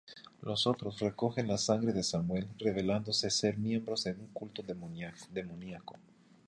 [0.41, 5.95] Los otros recogen la sangre de Samuel, revelándose ser miembros de un culto demoníaco.